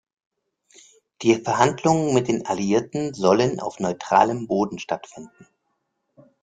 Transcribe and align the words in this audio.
Die 1.21 1.35
Verhandlungen 1.35 2.15
mit 2.15 2.27
den 2.27 2.43
Alliierten 2.47 3.13
sollen 3.13 3.59
auf 3.59 3.79
neutralem 3.79 4.47
Boden 4.47 4.79
stattfinden. 4.79 5.45